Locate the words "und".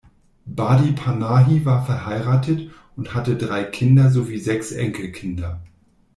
2.95-3.13